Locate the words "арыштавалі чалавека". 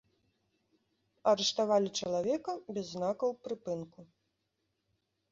1.31-2.55